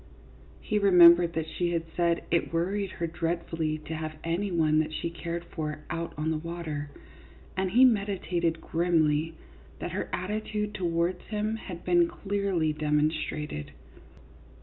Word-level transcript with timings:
He 0.61 0.79
remembered 0.79 1.33
that 1.33 1.47
she 1.47 1.73
had 1.73 1.83
said 1.95 2.17
that 2.17 2.23
it 2.31 2.51
worried 2.51 2.89
her 2.93 3.05
dreadfully 3.05 3.77
to 3.85 3.93
have 3.93 4.17
any 4.23 4.51
one 4.51 4.79
that 4.79 4.91
she 4.91 5.11
cared 5.11 5.45
for 5.45 5.83
out 5.91 6.13
on 6.17 6.31
the 6.31 6.39
water, 6.39 6.89
and 7.55 7.69
he 7.69 7.85
meditated 7.85 8.61
grimly 8.61 9.35
that 9.77 9.91
her 9.91 10.09
attitude 10.11 10.73
towards 10.73 11.21
him 11.25 11.55
had 11.57 11.83
been 11.85 12.07
clearly 12.07 12.73
CLYDE 12.73 12.81
MOORFIELD, 12.81 12.81
YACHTSMAN. 12.81 12.81
53 13.11 13.37
demonstrated. 13.37 13.71